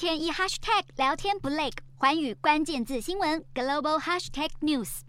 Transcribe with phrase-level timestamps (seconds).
[0.00, 1.68] 天一 hashtag 聊天不累，
[1.98, 5.00] 寰宇关键字新闻 global hashtag news。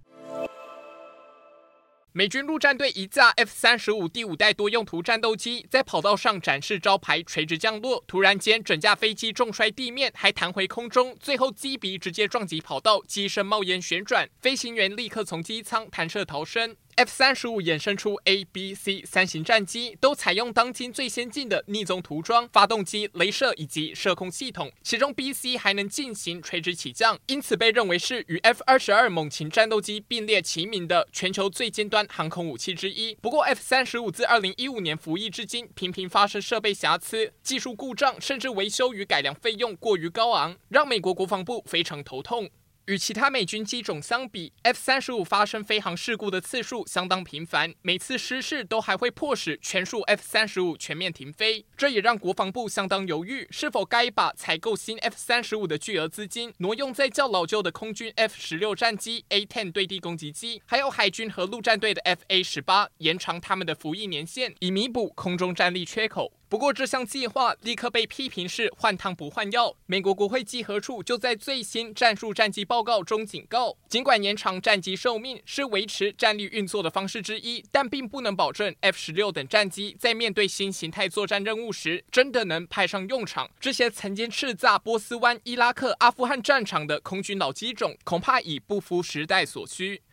[2.12, 16.76] 美军陆战队一架 F 三十五第五代多用途战斗机在跑道上展示招牌，垂直降落，突然间整架飞机重摔地面，还弹回空中，最后机鼻直接撞击跑道，机身冒烟旋转，飞行员立刻从机舱弹射逃生。
[16.96, 24.72] F 三十五衍生出 A、B、C 三型战机，都采用当今最先进的逆踪涂装、发动机、镭射以及射控系统。
[24.84, 33.16] 其中 B、C 还能进行垂直起降，因此被认为是与 F 二十二猛禽战斗机并列齐名的全球最尖端航空武器之一。
[33.16, 42.50] 不过，F 三十五自二零一五年服役至今，频频发生设备瑕疵、技术故障，甚至维修与改良费用过于高昂，让美国国防部非常头痛。
[42.92, 51.66] 与其他美军机种相比，F 三十五发生飞航事故的次数相当频繁，每次失事都还会迫使全数 F 三十五全面停飞。
[51.78, 66.34] 这也让国防部相当犹豫，是否该把采购新 F 三十五的巨额资金挪用在较老旧的空军 F 十六战机、A-10 对地攻击机，还有海军和陆战队的 F-A 十八，延长他们的服役年限，以弥补空中战力缺口。
[66.52, 69.74] 不过，这项计划立刻被批评是换汤不换药。
[69.86, 83.50] 美国国会稽核处就在最新战术战机报告中警告，尽管延长战机寿命是维持战力运作的方式之一，但并不能保证 F 十六等战机在面对新形态作战任务时真的能派上用场。
[83.58, 90.02] 这些曾经叱咤波斯湾、伊拉克、阿富汗战场的空军老机种，恐怕已不敷时代所需。